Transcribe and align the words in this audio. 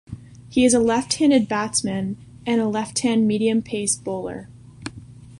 He 0.49 0.65
is 0.65 0.73
a 0.73 0.79
left-handed 0.79 1.47
batsman 1.47 2.17
and 2.43 2.59
a 2.59 2.67
left-hand 2.67 3.27
medium-pace 3.27 3.97
bowler. 3.97 4.49